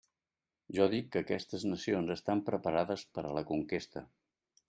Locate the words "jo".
0.77-0.87